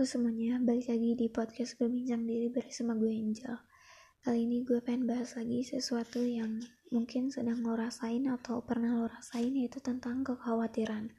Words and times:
Halo 0.00 0.08
semuanya, 0.08 0.56
balik 0.56 0.88
lagi 0.88 1.12
di 1.12 1.28
podcast 1.28 1.76
Berbincang 1.76 2.24
Diri 2.24 2.48
bersama 2.48 2.96
gue 2.96 3.12
Angel. 3.12 3.52
Kali 4.24 4.48
ini 4.48 4.64
gue 4.64 4.80
pengen 4.80 5.04
bahas 5.04 5.36
lagi 5.36 5.60
sesuatu 5.60 6.24
yang 6.24 6.56
mungkin 6.88 7.28
sedang 7.28 7.60
lo 7.60 7.76
rasain 7.76 8.24
atau 8.24 8.64
pernah 8.64 8.96
lo 8.96 9.12
rasain 9.12 9.52
yaitu 9.52 9.76
tentang 9.84 10.24
kekhawatiran. 10.24 11.12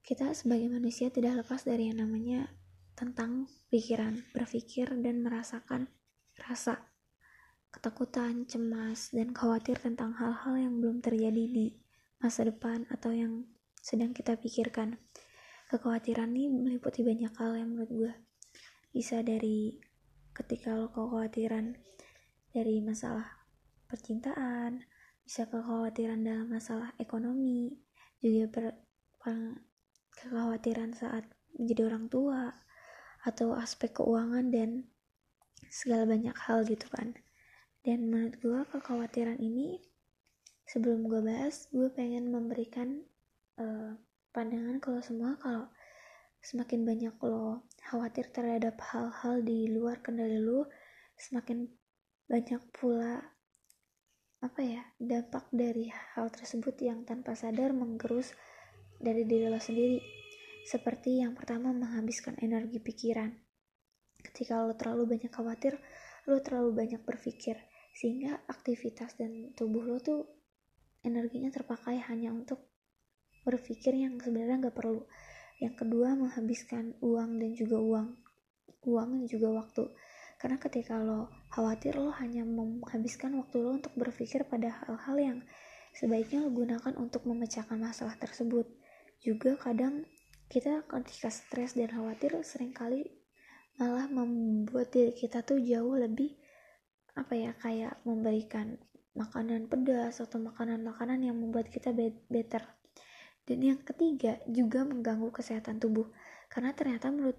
Kita 0.00 0.32
sebagai 0.32 0.72
manusia 0.72 1.12
tidak 1.12 1.44
lepas 1.44 1.60
dari 1.68 1.92
yang 1.92 2.08
namanya 2.08 2.48
tentang 2.96 3.52
pikiran, 3.68 4.16
berpikir 4.32 4.88
dan 5.04 5.20
merasakan 5.20 5.92
rasa 6.40 6.88
ketakutan, 7.68 8.48
cemas, 8.48 9.12
dan 9.12 9.36
khawatir 9.36 9.76
tentang 9.76 10.16
hal-hal 10.16 10.56
yang 10.56 10.80
belum 10.80 11.04
terjadi 11.04 11.44
di 11.52 11.76
masa 12.16 12.48
depan 12.48 12.88
atau 12.88 13.12
yang 13.12 13.44
sedang 13.84 14.16
kita 14.16 14.40
pikirkan 14.40 14.96
kekhawatiran 15.66 16.30
ini 16.30 16.50
meliputi 16.50 17.02
banyak 17.02 17.32
hal 17.34 17.58
yang 17.58 17.74
menurut 17.74 17.90
gue 17.90 18.12
bisa 18.94 19.20
dari 19.20 19.76
ketika 20.32 20.78
lo 20.78 20.88
kekhawatiran 20.88 21.74
dari 22.54 22.80
masalah 22.80 23.26
percintaan 23.90 24.86
bisa 25.26 25.44
kekhawatiran 25.50 26.22
dalam 26.22 26.46
masalah 26.46 26.94
ekonomi 27.02 27.74
juga 28.22 28.46
per, 28.46 28.64
kekhawatiran 30.14 30.94
saat 30.94 31.26
menjadi 31.58 31.90
orang 31.90 32.06
tua 32.06 32.54
atau 33.26 33.58
aspek 33.58 33.98
keuangan 33.98 34.54
dan 34.54 34.86
segala 35.66 36.06
banyak 36.06 36.36
hal 36.46 36.62
gitu 36.62 36.86
kan. 36.94 37.18
Dan 37.82 38.06
menurut 38.06 38.38
gue 38.38 38.60
kekhawatiran 38.70 39.38
ini 39.42 39.82
sebelum 40.66 41.06
gue 41.10 41.22
bahas 41.22 41.66
gue 41.74 41.90
pengen 41.90 42.30
memberikan 42.30 43.02
uh, 43.58 43.98
pandangan 44.36 44.76
kalau 44.84 45.00
semua 45.00 45.40
kalau 45.40 45.64
semakin 46.44 46.84
banyak 46.84 47.16
lo 47.24 47.64
khawatir 47.88 48.28
terhadap 48.28 48.76
hal-hal 48.92 49.40
di 49.40 49.72
luar 49.72 50.04
kendali 50.04 50.36
lo 50.36 50.68
semakin 51.16 51.64
banyak 52.28 52.60
pula 52.76 53.24
apa 54.44 54.60
ya 54.60 54.84
dampak 55.00 55.48
dari 55.48 55.88
hal 55.88 56.28
tersebut 56.28 56.76
yang 56.84 57.08
tanpa 57.08 57.32
sadar 57.32 57.72
menggerus 57.72 58.36
dari 59.00 59.24
diri 59.24 59.48
lo 59.48 59.56
sendiri. 59.56 59.98
Seperti 60.66 61.22
yang 61.22 61.32
pertama 61.32 61.70
menghabiskan 61.72 62.36
energi 62.42 62.82
pikiran. 62.82 63.32
Ketika 64.20 64.60
lo 64.60 64.76
terlalu 64.76 65.16
banyak 65.16 65.32
khawatir 65.32 65.80
lo 66.26 66.42
terlalu 66.42 66.74
banyak 66.74 67.00
berpikir 67.06 67.56
sehingga 67.96 68.44
aktivitas 68.50 69.16
dan 69.16 69.56
tubuh 69.56 69.86
lo 69.86 69.96
tuh 70.02 70.26
energinya 71.06 71.48
terpakai 71.54 72.02
hanya 72.10 72.34
untuk 72.34 72.75
berpikir 73.46 73.94
yang 73.94 74.18
sebenarnya 74.18 74.66
nggak 74.66 74.76
perlu. 74.76 75.06
Yang 75.62 75.86
kedua 75.86 76.18
menghabiskan 76.18 76.98
uang 76.98 77.38
dan 77.38 77.54
juga 77.54 77.78
uang 77.78 78.08
uang 78.86 79.08
dan 79.22 79.26
juga 79.30 79.48
waktu. 79.54 79.84
Karena 80.36 80.58
ketika 80.60 80.98
lo 81.00 81.30
khawatir 81.54 81.96
lo 81.96 82.12
hanya 82.18 82.44
menghabiskan 82.44 83.38
waktu 83.38 83.56
lo 83.62 83.78
untuk 83.78 83.94
berpikir 83.94 84.44
pada 84.44 84.84
hal-hal 84.84 85.16
yang 85.16 85.38
sebaiknya 85.94 86.44
lo 86.44 86.50
gunakan 86.52 86.92
untuk 86.98 87.24
memecahkan 87.24 87.78
masalah 87.78 88.18
tersebut. 88.18 88.68
Juga 89.22 89.56
kadang 89.56 90.04
kita 90.46 90.86
ketika 90.86 91.30
stres 91.30 91.74
dan 91.74 91.90
khawatir 91.90 92.36
sering 92.46 92.70
kali 92.70 93.02
malah 93.76 94.06
membuat 94.08 94.94
diri 94.94 95.12
kita 95.12 95.42
tuh 95.42 95.60
jauh 95.60 95.98
lebih 95.98 96.38
apa 97.16 97.32
ya 97.32 97.52
kayak 97.60 97.98
memberikan 98.04 98.76
makanan 99.16 99.72
pedas 99.72 100.20
atau 100.20 100.36
makanan-makanan 100.36 101.24
yang 101.24 101.36
membuat 101.40 101.72
kita 101.72 101.96
better 102.28 102.62
dan 103.46 103.58
yang 103.62 103.78
ketiga 103.80 104.42
juga 104.50 104.82
mengganggu 104.82 105.30
kesehatan 105.30 105.78
tubuh 105.78 106.10
karena 106.50 106.74
ternyata 106.74 107.14
menurut 107.14 107.38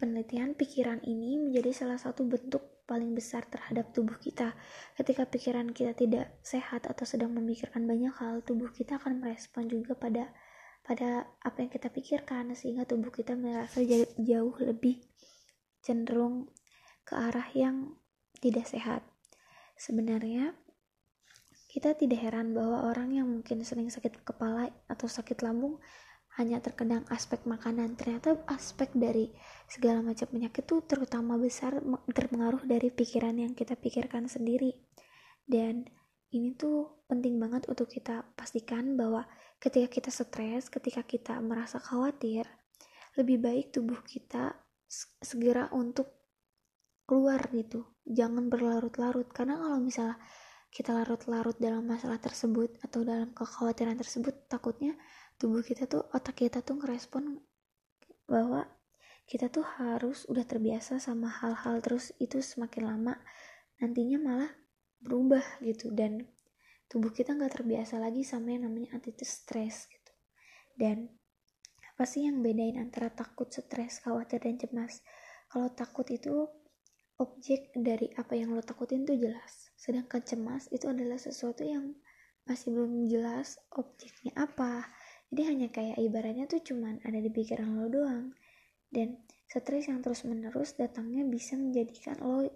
penelitian 0.00 0.56
pikiran 0.56 1.04
ini 1.04 1.36
menjadi 1.36 1.84
salah 1.84 2.00
satu 2.00 2.24
bentuk 2.24 2.78
paling 2.88 3.12
besar 3.12 3.44
terhadap 3.44 3.92
tubuh 3.92 4.16
kita. 4.16 4.56
Ketika 4.96 5.28
pikiran 5.28 5.76
kita 5.76 5.92
tidak 5.92 6.40
sehat 6.40 6.88
atau 6.88 7.04
sedang 7.04 7.36
memikirkan 7.36 7.84
banyak 7.84 8.16
hal, 8.16 8.40
tubuh 8.40 8.72
kita 8.72 8.96
akan 8.96 9.20
merespon 9.20 9.68
juga 9.68 9.92
pada 9.92 10.32
pada 10.80 11.28
apa 11.44 11.60
yang 11.60 11.68
kita 11.68 11.92
pikirkan 11.92 12.56
sehingga 12.56 12.88
tubuh 12.88 13.12
kita 13.12 13.36
merasa 13.36 13.84
jauh 14.16 14.56
lebih 14.64 15.04
cenderung 15.84 16.48
ke 17.04 17.12
arah 17.12 17.44
yang 17.52 18.00
tidak 18.40 18.64
sehat. 18.64 19.04
Sebenarnya 19.76 20.56
kita 21.68 21.92
tidak 21.92 22.24
heran 22.24 22.56
bahwa 22.56 22.88
orang 22.88 23.12
yang 23.12 23.28
mungkin 23.28 23.60
sering 23.60 23.92
sakit 23.92 24.24
kepala 24.24 24.72
atau 24.88 25.04
sakit 25.04 25.44
lambung 25.44 25.76
hanya 26.40 26.64
terkadang 26.64 27.04
aspek 27.12 27.44
makanan. 27.44 27.92
Ternyata 27.98 28.40
aspek 28.48 28.88
dari 28.96 29.28
segala 29.68 30.00
macam 30.00 30.32
penyakit 30.32 30.64
itu 30.64 30.80
terutama 30.88 31.36
besar 31.36 31.76
terpengaruh 32.08 32.64
dari 32.64 32.88
pikiran 32.88 33.36
yang 33.36 33.52
kita 33.52 33.76
pikirkan 33.76 34.32
sendiri. 34.32 34.72
Dan 35.44 35.84
ini 36.32 36.56
tuh 36.56 37.04
penting 37.04 37.36
banget 37.36 37.68
untuk 37.68 37.92
kita 37.92 38.24
pastikan 38.32 38.96
bahwa 38.96 39.28
ketika 39.60 39.88
kita 40.00 40.10
stres, 40.12 40.72
ketika 40.72 41.04
kita 41.04 41.36
merasa 41.44 41.76
khawatir, 41.76 42.48
lebih 43.20 43.44
baik 43.44 43.76
tubuh 43.76 44.00
kita 44.08 44.56
segera 45.20 45.68
untuk 45.76 46.08
keluar 47.04 47.44
gitu. 47.52 47.88
Jangan 48.08 48.48
berlarut-larut 48.48 49.28
karena 49.32 49.60
kalau 49.60 49.80
misalnya 49.80 50.16
kita 50.68 50.92
larut-larut 50.92 51.56
dalam 51.56 51.84
masalah 51.84 52.20
tersebut 52.20 52.76
atau 52.84 53.02
dalam 53.02 53.32
kekhawatiran 53.32 53.96
tersebut 53.96 54.46
takutnya 54.46 54.94
tubuh 55.40 55.64
kita 55.64 55.88
tuh 55.88 56.04
otak 56.12 56.44
kita 56.44 56.60
tuh 56.60 56.76
ngerespon 56.76 57.40
bahwa 58.28 58.68
kita 59.28 59.52
tuh 59.52 59.64
harus 59.80 60.24
udah 60.28 60.44
terbiasa 60.44 60.96
sama 61.00 61.28
hal-hal 61.28 61.84
terus 61.84 62.16
itu 62.16 62.40
semakin 62.40 62.88
lama 62.88 63.14
nantinya 63.76 64.18
malah 64.20 64.52
berubah 65.02 65.42
gitu. 65.62 65.92
Dan 65.94 66.26
tubuh 66.90 67.12
kita 67.14 67.34
nggak 67.34 67.60
terbiasa 67.60 68.00
lagi 68.02 68.24
sama 68.24 68.54
yang 68.54 68.68
namanya 68.68 68.98
anti 68.98 69.14
stres 69.22 69.86
gitu. 69.88 70.12
Dan 70.74 71.12
apa 71.94 72.04
sih 72.06 72.26
yang 72.26 72.40
bedain 72.40 72.78
antara 72.78 73.10
takut 73.10 73.50
stres 73.50 74.00
khawatir 74.02 74.42
dan 74.42 74.56
cemas? 74.58 75.02
Kalau 75.48 75.72
takut 75.72 76.06
itu 76.08 76.46
objek 77.18 77.74
dari 77.74 78.14
apa 78.14 78.38
yang 78.38 78.54
lo 78.54 78.62
takutin 78.62 79.02
tuh 79.02 79.18
jelas. 79.18 79.74
Sedangkan 79.74 80.22
cemas 80.22 80.70
itu 80.70 80.86
adalah 80.86 81.18
sesuatu 81.18 81.66
yang 81.66 81.98
masih 82.46 82.72
belum 82.72 83.10
jelas 83.10 83.58
objeknya 83.74 84.32
apa. 84.38 84.86
Jadi 85.28 85.42
hanya 85.44 85.68
kayak 85.68 85.98
ibaratnya 86.00 86.48
tuh 86.48 86.62
cuman 86.62 87.02
ada 87.04 87.18
di 87.18 87.28
pikiran 87.28 87.74
lo 87.74 87.90
doang. 87.90 88.32
Dan 88.88 89.20
stres 89.50 89.90
yang 89.90 90.00
terus 90.00 90.24
menerus 90.24 90.78
datangnya 90.78 91.26
bisa 91.26 91.58
menjadikan 91.58 92.16
lo 92.22 92.46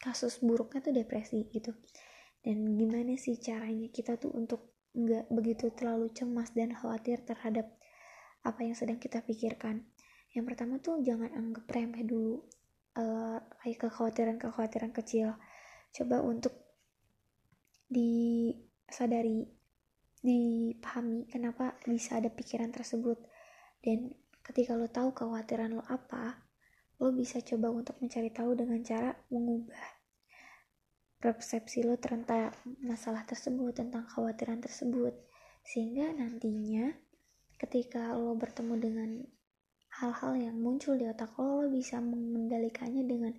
kasus 0.00 0.40
buruknya 0.40 0.80
tuh 0.80 0.94
depresi 0.96 1.46
gitu. 1.52 1.76
Dan 2.40 2.80
gimana 2.80 3.14
sih 3.20 3.36
caranya 3.36 3.92
kita 3.92 4.16
tuh 4.16 4.32
untuk 4.32 4.74
nggak 4.96 5.28
begitu 5.28 5.68
terlalu 5.76 6.08
cemas 6.16 6.50
dan 6.56 6.72
khawatir 6.72 7.20
terhadap 7.22 7.68
apa 8.42 8.60
yang 8.64 8.72
sedang 8.72 8.96
kita 8.96 9.20
pikirkan? 9.20 9.84
Yang 10.32 10.44
pertama 10.54 10.80
tuh 10.80 11.04
jangan 11.04 11.30
anggap 11.36 11.68
remeh 11.68 12.02
dulu 12.08 12.42
uh, 12.98 13.38
kayak 13.62 13.78
kekhawatiran-kekhawatiran 13.86 14.90
kecil. 14.90 15.38
Coba 15.94 16.20
untuk 16.20 16.52
disadari 17.88 19.48
dipahami 20.18 21.30
kenapa 21.30 21.78
bisa 21.86 22.18
ada 22.18 22.28
pikiran 22.28 22.74
tersebut. 22.74 23.22
Dan 23.78 24.10
ketika 24.42 24.74
lo 24.74 24.90
tahu 24.90 25.14
kekhawatiran 25.14 25.78
lo 25.78 25.84
apa 25.86 26.42
lo 26.98 27.14
bisa 27.14 27.38
coba 27.38 27.70
untuk 27.70 27.94
mencari 28.02 28.34
tahu 28.34 28.58
dengan 28.58 28.82
cara 28.82 29.14
mengubah 29.30 29.98
persepsi 31.22 31.86
lo 31.86 31.94
tentang 31.98 32.50
masalah 32.82 33.22
tersebut 33.22 33.78
tentang 33.78 34.06
kekhawatiran 34.10 34.58
tersebut. 34.58 35.14
Sehingga 35.62 36.10
nantinya 36.14 36.90
ketika 37.58 38.14
lo 38.18 38.34
bertemu 38.34 38.74
dengan 38.78 39.10
hal-hal 39.98 40.38
yang 40.38 40.56
muncul 40.58 40.94
di 40.94 41.10
otak 41.10 41.34
lo, 41.38 41.62
lo 41.62 41.66
bisa 41.66 41.98
mengendalikannya 41.98 43.02
dengan 43.02 43.34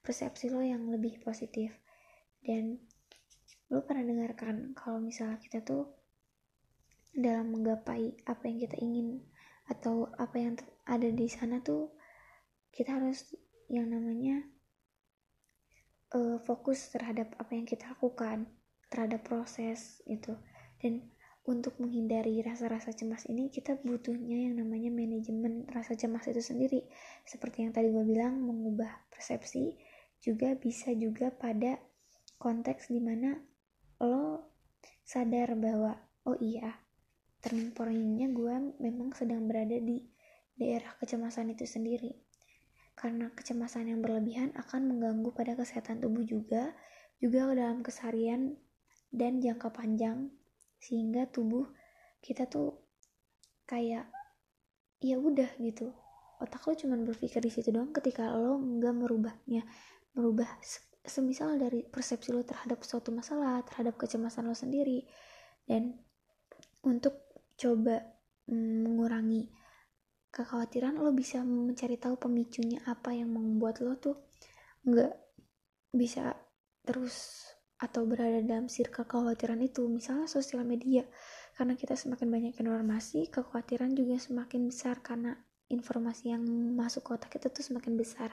persepsi 0.00 0.50
lo 0.50 0.62
yang 0.62 0.86
lebih 0.86 1.18
positif. 1.22 1.74
Dan 2.38 2.78
lo 3.72 3.82
pernah 3.82 4.06
dengarkan 4.06 4.76
kalau 4.78 5.02
misalnya 5.02 5.42
kita 5.42 5.66
tuh 5.66 5.90
dalam 7.14 7.50
menggapai 7.50 8.14
apa 8.26 8.42
yang 8.46 8.58
kita 8.62 8.76
ingin 8.78 9.22
atau 9.70 10.10
apa 10.18 10.36
yang 10.36 10.54
ada 10.84 11.08
di 11.08 11.26
sana 11.30 11.62
tuh 11.64 11.94
kita 12.74 12.98
harus 13.00 13.32
yang 13.70 13.88
namanya 13.88 14.44
uh, 16.12 16.36
fokus 16.42 16.90
terhadap 16.90 17.32
apa 17.38 17.54
yang 17.54 17.64
kita 17.64 17.90
lakukan 17.96 18.50
terhadap 18.92 19.24
proses 19.26 20.02
gitu. 20.06 20.36
Dan 20.78 21.13
untuk 21.44 21.76
menghindari 21.76 22.40
rasa-rasa 22.40 22.96
cemas 22.96 23.28
ini 23.28 23.52
kita 23.52 23.76
butuhnya 23.84 24.48
yang 24.48 24.64
namanya 24.64 24.88
manajemen 24.88 25.68
rasa 25.68 25.92
cemas 25.92 26.24
itu 26.24 26.40
sendiri 26.40 26.88
seperti 27.28 27.68
yang 27.68 27.72
tadi 27.76 27.92
gue 27.92 28.04
bilang 28.04 28.40
mengubah 28.40 28.88
persepsi 29.12 29.76
juga 30.24 30.56
bisa 30.56 30.96
juga 30.96 31.28
pada 31.28 31.76
konteks 32.40 32.88
di 32.88 33.00
mana 33.04 33.36
lo 34.00 34.48
sadar 35.04 35.52
bahwa 35.60 35.92
oh 36.24 36.40
iya 36.40 36.80
turning 37.44 37.76
pointnya 37.76 38.32
gue 38.32 38.80
memang 38.80 39.12
sedang 39.12 39.44
berada 39.44 39.76
di 39.76 40.00
daerah 40.56 40.96
kecemasan 40.96 41.52
itu 41.52 41.68
sendiri. 41.68 42.16
Karena 42.94 43.28
kecemasan 43.34 43.90
yang 43.90 44.00
berlebihan 44.00 44.54
akan 44.54 44.86
mengganggu 44.86 45.34
pada 45.34 45.58
kesehatan 45.58 46.00
tubuh 46.00 46.22
juga, 46.22 46.72
juga 47.18 47.50
dalam 47.52 47.82
keseharian 47.82 48.54
dan 49.10 49.42
jangka 49.42 49.74
panjang, 49.74 50.30
sehingga 50.84 51.24
tubuh 51.32 51.64
kita 52.20 52.44
tuh 52.44 52.76
kayak 53.64 54.04
ya 55.00 55.16
udah 55.16 55.48
gitu. 55.56 55.88
Otak 56.44 56.68
lo 56.68 56.72
cuman 56.76 57.08
berpikir 57.08 57.40
di 57.40 57.48
situ 57.48 57.72
doang 57.72 57.88
ketika 57.96 58.36
lo 58.36 58.60
nggak 58.60 58.92
merubahnya 58.92 59.64
merubah 60.12 60.48
semisal 61.04 61.56
dari 61.56 61.84
persepsi 61.88 62.32
lo 62.32 62.44
terhadap 62.44 62.84
suatu 62.84 63.08
masalah 63.12 63.64
terhadap 63.64 63.96
kecemasan 63.96 64.44
lo 64.44 64.52
sendiri. 64.52 65.08
Dan 65.64 65.96
untuk 66.84 67.32
coba 67.56 68.04
mm, 68.44 68.84
mengurangi 68.84 69.48
kekhawatiran 70.28 71.00
lo 71.00 71.14
bisa 71.16 71.40
mencari 71.46 71.96
tahu 71.96 72.20
pemicunya 72.20 72.82
apa 72.84 73.14
yang 73.14 73.32
membuat 73.32 73.80
lo 73.80 73.96
tuh 73.96 74.18
nggak 74.84 75.14
bisa 75.94 76.34
terus 76.82 77.46
atau 77.78 78.06
berada 78.06 78.38
dalam 78.40 78.70
circle 78.70 79.04
kekhawatiran 79.04 79.58
itu 79.60 79.84
misalnya 79.90 80.30
sosial 80.30 80.62
media 80.62 81.02
karena 81.58 81.74
kita 81.74 81.98
semakin 81.98 82.30
banyak 82.30 82.54
informasi 82.54 83.30
kekhawatiran 83.30 83.94
juga 83.94 84.18
semakin 84.18 84.70
besar 84.70 85.02
karena 85.02 85.34
informasi 85.70 86.30
yang 86.30 86.44
masuk 86.74 87.06
ke 87.06 87.10
otak 87.14 87.30
kita 87.34 87.50
tuh 87.50 87.64
semakin 87.64 87.98
besar. 87.98 88.30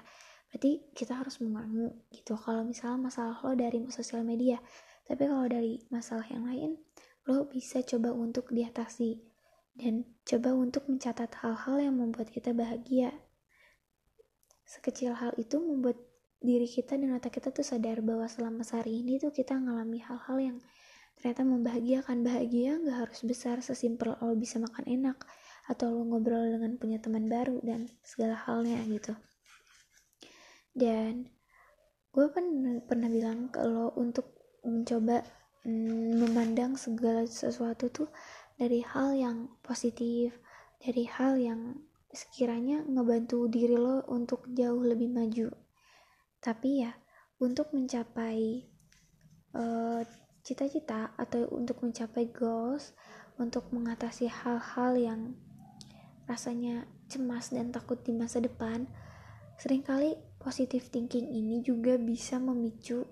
Berarti 0.52 0.84
kita 0.92 1.16
harus 1.16 1.40
mengurangi 1.40 1.96
gitu. 2.12 2.36
Kalau 2.36 2.68
misalnya 2.68 3.08
masalah 3.08 3.40
lo 3.42 3.56
dari 3.56 3.88
sosial 3.88 4.22
media 4.28 4.60
tapi 5.08 5.26
kalau 5.26 5.48
dari 5.50 5.82
masalah 5.90 6.28
yang 6.30 6.46
lain 6.46 6.78
lo 7.30 7.46
bisa 7.50 7.82
coba 7.86 8.14
untuk 8.14 8.50
diatasi 8.50 9.22
dan 9.78 10.04
coba 10.28 10.54
untuk 10.58 10.90
mencatat 10.90 11.32
hal-hal 11.42 11.78
yang 11.80 11.96
membuat 11.98 12.30
kita 12.30 12.52
bahagia. 12.52 13.14
Sekecil 14.68 15.16
hal 15.16 15.36
itu 15.36 15.60
membuat 15.60 16.00
diri 16.42 16.66
kita 16.66 16.98
dan 16.98 17.14
otak 17.14 17.38
kita 17.38 17.54
tuh 17.54 17.62
sadar 17.62 18.02
bahwa 18.02 18.26
selama 18.26 18.66
sehari 18.66 19.06
ini 19.06 19.22
tuh 19.22 19.30
kita 19.30 19.54
ngalami 19.54 20.02
hal-hal 20.02 20.38
yang 20.42 20.58
ternyata 21.22 21.46
membahagiakan. 21.46 22.26
Bahagia 22.26 22.82
nggak 22.82 22.98
harus 23.08 23.20
besar 23.22 23.62
sesimpel 23.62 24.18
lo 24.18 24.34
bisa 24.34 24.58
makan 24.58 24.90
enak 24.90 25.18
atau 25.70 25.94
lo 25.94 26.02
ngobrol 26.02 26.50
dengan 26.50 26.82
punya 26.82 26.98
teman 26.98 27.30
baru 27.30 27.62
dan 27.62 27.86
segala 28.02 28.34
halnya 28.34 28.82
gitu. 28.90 29.14
Dan 30.74 31.30
gue 32.12 32.28
kan 32.34 32.46
pernah 32.90 33.08
bilang 33.08 33.54
kalau 33.54 33.94
untuk 33.96 34.34
mencoba 34.66 35.22
mm, 35.64 36.26
memandang 36.26 36.74
segala 36.74 37.24
sesuatu 37.30 37.94
tuh 37.94 38.10
dari 38.58 38.82
hal 38.82 39.14
yang 39.16 39.38
positif 39.62 40.36
dari 40.82 41.06
hal 41.06 41.38
yang 41.38 41.78
sekiranya 42.10 42.82
ngebantu 42.90 43.46
diri 43.48 43.78
lo 43.78 44.02
untuk 44.10 44.50
jauh 44.52 44.82
lebih 44.82 45.08
maju 45.14 45.48
tapi 46.42 46.84
ya 46.84 46.92
untuk 47.38 47.72
mencapai 47.72 48.66
eh, 49.56 50.02
cita-cita 50.42 51.14
atau 51.16 51.46
untuk 51.54 51.86
mencapai 51.86 52.34
goals 52.34 52.98
untuk 53.38 53.70
mengatasi 53.70 54.28
hal-hal 54.28 54.98
yang 54.98 55.22
rasanya 56.26 56.90
cemas 57.08 57.54
dan 57.54 57.70
takut 57.70 58.02
di 58.02 58.14
masa 58.14 58.42
depan 58.42 58.90
sering 59.62 59.86
kali 59.86 60.18
positive 60.42 60.90
thinking 60.90 61.30
ini 61.30 61.62
juga 61.62 62.02
bisa 62.02 62.42
memicu 62.42 63.06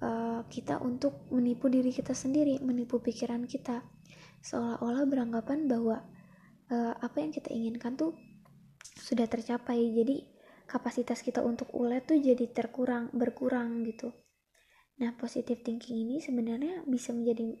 uh, 0.00 0.40
kita 0.48 0.80
untuk 0.80 1.28
menipu 1.32 1.68
diri 1.68 1.92
kita 1.92 2.16
sendiri, 2.16 2.60
menipu 2.64 3.00
pikiran 3.00 3.44
kita, 3.48 3.84
seolah-olah 4.44 5.04
beranggapan 5.08 5.68
bahwa 5.68 6.04
uh, 6.72 6.94
apa 7.00 7.16
yang 7.20 7.32
kita 7.32 7.52
inginkan 7.52 7.96
tuh 7.96 8.16
sudah 9.00 9.28
tercapai. 9.28 9.92
Jadi 9.92 10.24
kapasitas 10.64 11.20
kita 11.20 11.44
untuk 11.44 11.70
ulet 11.76 12.04
tuh 12.04 12.16
jadi 12.16 12.48
terkurang, 12.50 13.12
berkurang 13.12 13.84
gitu. 13.84 14.12
Nah, 15.00 15.12
positive 15.18 15.60
thinking 15.60 16.06
ini 16.06 16.16
sebenarnya 16.22 16.86
bisa 16.86 17.10
menjadi 17.10 17.56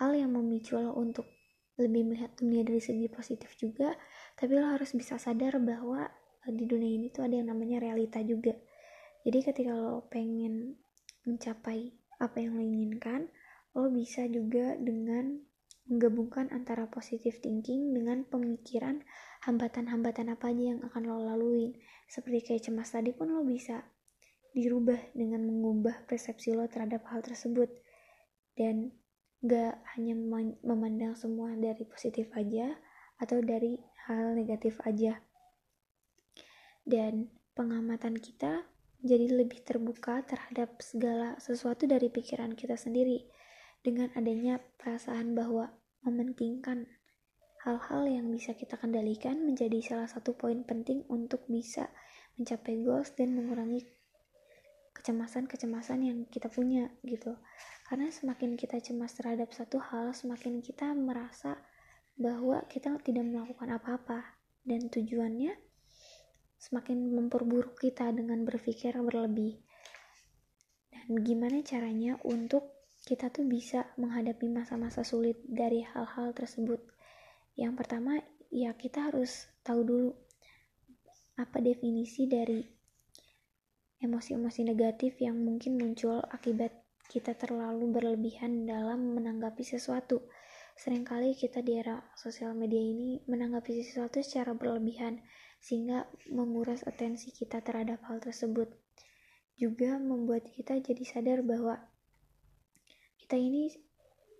hal 0.00 0.16
yang 0.16 0.32
memicu 0.32 0.78
lo 0.78 0.94
untuk 0.96 1.26
lebih 1.76 2.12
melihat 2.12 2.32
dunia 2.36 2.62
dari 2.62 2.80
segi 2.80 3.08
positif 3.08 3.56
juga, 3.58 3.96
tapi 4.38 4.56
lo 4.56 4.70
harus 4.70 4.92
bisa 4.94 5.18
sadar 5.18 5.58
bahwa 5.58 6.08
di 6.50 6.66
dunia 6.66 6.98
ini 6.98 7.06
tuh 7.14 7.22
ada 7.22 7.38
yang 7.38 7.54
namanya 7.54 7.78
realita 7.78 8.18
juga 8.18 8.50
jadi 9.22 9.38
ketika 9.46 9.72
lo 9.78 10.10
pengen 10.10 10.82
mencapai 11.22 11.94
apa 12.18 12.36
yang 12.42 12.58
lo 12.58 12.62
inginkan 12.66 13.30
lo 13.78 13.86
bisa 13.94 14.26
juga 14.26 14.74
dengan 14.74 15.38
menggabungkan 15.86 16.50
antara 16.50 16.90
positive 16.90 17.38
thinking 17.38 17.94
dengan 17.94 18.26
pemikiran 18.26 19.06
hambatan-hambatan 19.42 20.30
apa 20.30 20.54
aja 20.54 20.74
yang 20.74 20.80
akan 20.86 21.02
lo 21.06 21.18
laluin. 21.18 21.74
Seperti 22.06 22.54
kayak 22.54 22.62
cemas 22.70 22.94
tadi 22.94 23.10
pun 23.10 23.34
lo 23.34 23.42
bisa 23.42 23.82
dirubah 24.54 25.16
dengan 25.16 25.42
mengubah 25.48 26.06
persepsi 26.06 26.54
lo 26.54 26.70
terhadap 26.70 27.02
hal 27.10 27.20
tersebut. 27.26 27.68
Dan 28.54 28.94
gak 29.42 29.82
hanya 29.98 30.14
memandang 30.62 31.18
semua 31.18 31.58
dari 31.58 31.82
positif 31.82 32.30
aja 32.38 32.78
atau 33.18 33.42
dari 33.42 33.74
hal 34.06 34.38
negatif 34.38 34.78
aja. 34.86 35.18
Dan 36.86 37.30
pengamatan 37.58 38.18
kita 38.18 38.66
jadi 39.02 39.26
lebih 39.34 39.66
terbuka 39.66 40.22
terhadap 40.22 40.78
segala 40.78 41.34
sesuatu 41.42 41.90
dari 41.90 42.06
pikiran 42.06 42.54
kita 42.54 42.78
sendiri. 42.78 43.26
Dengan 43.82 44.14
adanya 44.14 44.62
perasaan 44.78 45.34
bahwa 45.34 45.74
mementingkan 46.06 46.86
hal-hal 47.62 48.02
yang 48.10 48.26
bisa 48.30 48.54
kita 48.58 48.74
kendalikan 48.78 49.38
menjadi 49.42 49.78
salah 49.80 50.08
satu 50.10 50.34
poin 50.34 50.66
penting 50.66 51.06
untuk 51.06 51.46
bisa 51.46 51.90
mencapai 52.38 52.80
goals 52.82 53.14
dan 53.14 53.38
mengurangi 53.38 53.86
kecemasan-kecemasan 54.92 56.00
yang 56.04 56.18
kita 56.28 56.50
punya 56.50 56.90
gitu 57.06 57.38
karena 57.88 58.08
semakin 58.08 58.56
kita 58.56 58.78
cemas 58.80 59.12
terhadap 59.14 59.50
satu 59.52 59.78
hal 59.78 60.14
semakin 60.16 60.64
kita 60.64 60.90
merasa 60.96 61.60
bahwa 62.16 62.64
kita 62.68 62.96
tidak 63.00 63.24
melakukan 63.24 63.72
apa-apa 63.72 64.36
dan 64.62 64.86
tujuannya 64.88 65.58
semakin 66.62 67.10
memperburuk 67.10 67.74
kita 67.82 68.14
dengan 68.14 68.46
berpikir 68.46 68.94
berlebih. 69.02 69.58
Dan 70.94 71.18
gimana 71.26 71.58
caranya 71.66 72.14
untuk 72.22 72.70
kita 73.02 73.34
tuh 73.34 73.42
bisa 73.42 73.90
menghadapi 73.98 74.46
masa-masa 74.46 75.02
sulit 75.02 75.42
dari 75.42 75.82
hal-hal 75.82 76.30
tersebut. 76.30 76.78
Yang 77.56 77.74
pertama, 77.84 78.20
ya 78.52 78.72
kita 78.76 79.12
harus 79.12 79.48
tahu 79.64 79.80
dulu 79.84 80.10
apa 81.40 81.58
definisi 81.64 82.28
dari 82.28 82.60
emosi-emosi 84.02 84.60
negatif 84.66 85.16
yang 85.22 85.40
mungkin 85.40 85.78
muncul 85.78 86.20
akibat 86.28 86.74
kita 87.08 87.36
terlalu 87.38 87.92
berlebihan 87.92 88.64
dalam 88.64 89.14
menanggapi 89.14 89.62
sesuatu. 89.62 90.26
Seringkali 90.72 91.36
kita 91.36 91.60
di 91.60 91.76
era 91.76 92.00
sosial 92.16 92.56
media 92.56 92.80
ini 92.80 93.20
menanggapi 93.28 93.84
sesuatu 93.84 94.24
secara 94.24 94.56
berlebihan, 94.56 95.20
sehingga 95.60 96.08
menguras 96.32 96.82
atensi 96.88 97.30
kita 97.30 97.60
terhadap 97.60 98.00
hal 98.08 98.18
tersebut. 98.18 98.72
Juga 99.60 100.00
membuat 100.00 100.48
kita 100.50 100.80
jadi 100.80 101.04
sadar 101.04 101.44
bahwa 101.44 101.76
kita 103.20 103.36
ini 103.36 103.70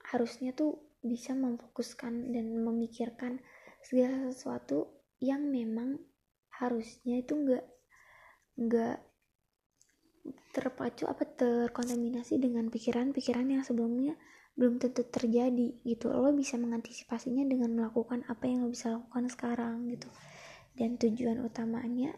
harusnya 0.09 0.57
tuh 0.57 0.81
bisa 1.03 1.35
memfokuskan 1.35 2.31
dan 2.31 2.63
memikirkan 2.63 3.43
segala 3.83 4.31
sesuatu 4.31 5.03
yang 5.19 5.51
memang 5.51 5.99
harusnya 6.55 7.23
itu 7.23 7.35
enggak 7.35 7.67
enggak 8.55 8.99
terpacu 10.55 11.11
apa 11.11 11.27
terkontaminasi 11.27 12.39
dengan 12.39 12.71
pikiran-pikiran 12.71 13.51
yang 13.51 13.63
sebelumnya 13.67 14.15
belum 14.55 14.79
tentu 14.79 15.03
terjadi 15.09 15.83
gitu. 15.83 16.13
Lo 16.13 16.31
bisa 16.31 16.61
mengantisipasinya 16.61 17.43
dengan 17.49 17.75
melakukan 17.75 18.23
apa 18.31 18.47
yang 18.47 18.63
lo 18.63 18.71
bisa 18.71 18.95
lakukan 18.95 19.27
sekarang 19.33 19.91
gitu. 19.91 20.07
Dan 20.79 21.01
tujuan 21.01 21.43
utamanya 21.43 22.15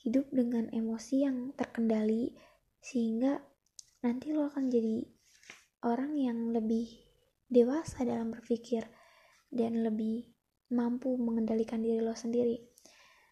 hidup 0.00 0.30
dengan 0.32 0.70
emosi 0.72 1.26
yang 1.26 1.52
terkendali 1.52 2.32
sehingga 2.78 3.42
nanti 4.00 4.30
lo 4.30 4.46
akan 4.46 4.70
jadi 4.70 5.02
orang 5.84 6.14
yang 6.14 6.54
lebih 6.54 7.07
dewasa 7.48 8.04
dalam 8.04 8.30
berpikir 8.32 8.84
dan 9.48 9.80
lebih 9.84 10.28
mampu 10.72 11.16
mengendalikan 11.16 11.80
diri 11.80 12.04
lo 12.04 12.12
sendiri. 12.12 12.60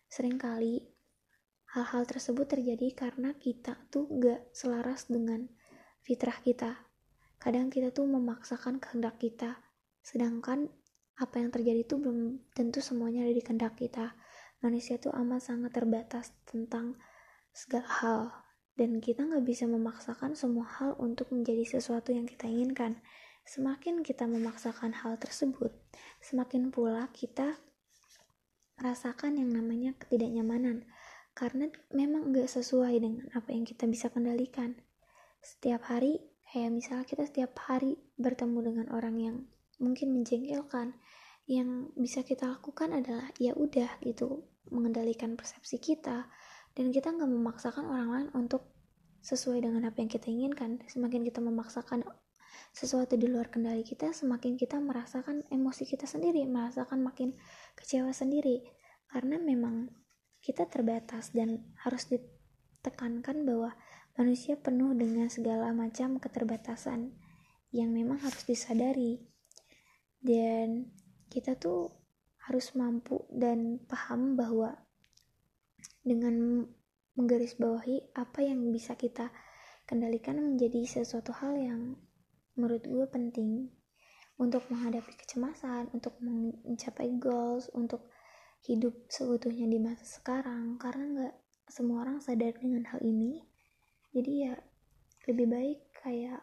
Seringkali 0.08 0.80
hal-hal 1.76 2.02
tersebut 2.08 2.48
terjadi 2.48 2.92
karena 2.96 3.36
kita 3.36 3.76
tuh 3.92 4.08
gak 4.16 4.48
selaras 4.56 5.12
dengan 5.12 5.44
fitrah 6.00 6.40
kita. 6.40 6.88
Kadang 7.36 7.68
kita 7.68 7.92
tuh 7.92 8.08
memaksakan 8.08 8.80
kehendak 8.80 9.20
kita, 9.20 9.60
sedangkan 10.00 10.72
apa 11.16 11.40
yang 11.40 11.52
terjadi 11.52 11.84
itu 11.84 11.96
belum 11.96 12.40
tentu 12.52 12.84
semuanya 12.84 13.24
ada 13.24 13.32
di 13.32 13.40
kehendak 13.40 13.76
kita 13.76 14.12
manusia 14.60 15.00
tuh 15.00 15.12
amat 15.16 15.40
sangat 15.40 15.72
terbatas 15.72 16.32
tentang 16.48 16.96
segala 17.56 17.88
hal 17.88 18.20
dan 18.76 19.00
kita 19.00 19.24
nggak 19.24 19.44
bisa 19.44 19.64
memaksakan 19.64 20.36
semua 20.36 20.68
hal 20.68 20.92
untuk 21.00 21.32
menjadi 21.32 21.64
sesuatu 21.76 22.12
yang 22.12 22.28
kita 22.28 22.44
inginkan 22.44 23.00
semakin 23.46 24.02
kita 24.02 24.26
memaksakan 24.26 24.92
hal 24.92 25.16
tersebut 25.16 25.70
semakin 26.20 26.74
pula 26.74 27.06
kita 27.14 27.54
merasakan 28.76 29.40
yang 29.40 29.50
namanya 29.52 29.96
ketidaknyamanan. 29.96 30.84
Karena 31.36 31.68
memang 31.92 32.32
gak 32.32 32.48
sesuai 32.48 32.96
dengan 32.96 33.28
apa 33.36 33.52
yang 33.52 33.68
kita 33.68 33.84
bisa 33.84 34.08
kendalikan. 34.08 34.76
Setiap 35.44 35.84
hari 35.92 36.16
kayak 36.48 36.72
misalnya 36.72 37.04
kita 37.04 37.28
setiap 37.28 37.52
hari 37.60 38.00
bertemu 38.16 38.58
dengan 38.64 38.86
orang 38.96 39.16
yang 39.20 39.36
mungkin 39.76 40.16
menjengkelkan 40.16 40.96
yang 41.44 41.92
bisa 41.92 42.24
kita 42.24 42.48
lakukan 42.48 42.96
adalah 42.96 43.28
ya 43.36 43.52
udah 43.52 44.00
gitu 44.00 44.48
mengendalikan 44.72 45.36
persepsi 45.36 45.76
kita. 45.76 46.28
Dan 46.72 46.92
kita 46.92 47.12
nggak 47.12 47.28
memaksakan 47.28 47.84
orang 47.84 48.08
lain 48.12 48.28
untuk 48.32 48.72
sesuai 49.20 49.60
dengan 49.64 49.88
apa 49.88 50.00
yang 50.00 50.08
kita 50.12 50.28
inginkan. 50.32 50.80
Semakin 50.88 51.20
kita 51.20 51.44
memaksakan 51.44 52.04
sesuatu 52.72 53.16
di 53.16 53.26
luar 53.28 53.48
kendali 53.48 53.82
kita 53.82 54.12
semakin 54.12 54.56
kita 54.60 54.76
merasakan 54.78 55.46
emosi 55.48 55.88
kita 55.88 56.04
sendiri 56.04 56.44
merasakan 56.44 57.02
makin 57.02 57.32
kecewa 57.76 58.12
sendiri. 58.12 58.64
Karena 59.06 59.38
memang 59.38 59.90
kita 60.42 60.66
terbatas 60.66 61.34
dan 61.34 61.74
harus 61.82 62.06
ditekankan 62.10 63.46
bahwa 63.46 63.74
manusia 64.18 64.54
penuh 64.58 64.94
dengan 64.94 65.26
segala 65.28 65.70
macam 65.74 66.22
keterbatasan 66.22 67.14
yang 67.74 67.90
memang 67.90 68.22
harus 68.22 68.42
disadari. 68.46 69.22
Dan 70.22 70.90
kita 71.28 71.58
tuh 71.58 71.92
harus 72.46 72.72
mampu 72.78 73.26
dan 73.34 73.82
paham 73.90 74.38
bahwa 74.38 74.86
dengan 76.06 76.66
menggarisbawahi 77.18 78.14
apa 78.14 78.46
yang 78.46 78.70
bisa 78.70 78.94
kita 78.94 79.34
kendalikan 79.88 80.38
menjadi 80.38 80.86
sesuatu 80.86 81.34
hal 81.34 81.58
yang 81.58 81.82
menurut 82.56 82.82
gue 82.82 83.06
penting 83.08 83.70
untuk 84.36 84.64
menghadapi 84.68 85.16
kecemasan, 85.16 85.88
untuk 85.92 86.16
mencapai 86.20 87.08
goals, 87.16 87.72
untuk 87.72 88.08
hidup 88.64 88.92
seutuhnya 89.08 89.68
di 89.68 89.78
masa 89.80 90.04
sekarang. 90.04 90.76
Karena 90.76 91.04
nggak 91.04 91.34
semua 91.70 92.04
orang 92.04 92.20
sadar 92.20 92.56
dengan 92.56 92.84
hal 92.90 93.00
ini. 93.00 93.44
Jadi 94.12 94.32
ya 94.48 94.54
lebih 95.28 95.46
baik 95.48 95.78
kayak 96.00 96.40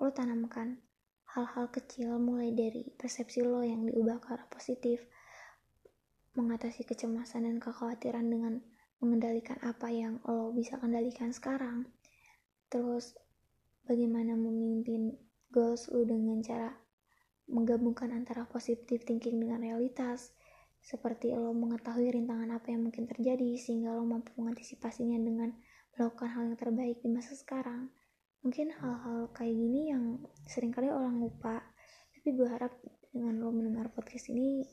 lo 0.00 0.10
tanamkan 0.10 0.82
hal-hal 1.34 1.70
kecil 1.70 2.18
mulai 2.18 2.50
dari 2.50 2.90
persepsi 2.94 3.42
lo 3.42 3.62
yang 3.62 3.86
diubah 3.86 4.18
ke 4.18 4.28
arah 4.34 4.48
positif 4.50 5.02
mengatasi 6.34 6.82
kecemasan 6.82 7.46
dan 7.46 7.62
kekhawatiran 7.62 8.26
dengan 8.26 8.58
mengendalikan 8.98 9.58
apa 9.62 9.86
yang 9.90 10.18
lo 10.26 10.50
bisa 10.50 10.78
kendalikan 10.82 11.30
sekarang. 11.30 11.86
Terus 12.66 13.14
bagaimana 13.84 14.36
memimpin 14.36 15.16
goals 15.52 15.88
lo 15.92 16.02
dengan 16.04 16.40
cara 16.40 16.72
menggabungkan 17.48 18.10
antara 18.10 18.48
positive 18.48 19.04
thinking 19.04 19.40
dengan 19.40 19.60
realitas. 19.60 20.32
Seperti 20.84 21.32
lo 21.32 21.56
mengetahui 21.56 22.12
rintangan 22.12 22.60
apa 22.60 22.68
yang 22.68 22.88
mungkin 22.88 23.08
terjadi 23.08 23.56
sehingga 23.56 23.96
lo 23.96 24.04
mampu 24.04 24.36
mengantisipasinya 24.36 25.16
dengan 25.16 25.56
melakukan 25.96 26.28
hal 26.28 26.42
yang 26.52 26.58
terbaik 26.60 27.00
di 27.00 27.08
masa 27.08 27.32
sekarang. 27.32 27.88
Mungkin 28.44 28.76
hal-hal 28.76 29.32
kayak 29.32 29.56
gini 29.56 29.88
yang 29.88 30.20
sering 30.44 30.72
kali 30.74 30.92
orang 30.92 31.16
lupa 31.16 31.64
tapi 32.24 32.40
gue 32.40 32.48
harap 32.48 32.72
dengan 33.12 33.36
lo 33.36 33.52
mendengar 33.52 33.92
podcast 33.92 34.32
ini 34.32 34.64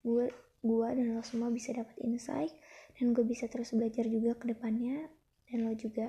gue 0.00 0.32
gue 0.64 0.88
dan 0.96 1.12
lo 1.12 1.20
semua 1.20 1.52
bisa 1.52 1.76
dapat 1.76 1.92
insight 2.00 2.56
dan 2.96 3.12
gue 3.12 3.20
bisa 3.20 3.52
terus 3.52 3.76
belajar 3.76 4.08
juga 4.08 4.32
ke 4.40 4.48
depannya 4.56 5.12
dan 5.52 5.68
lo 5.68 5.76
juga 5.76 6.08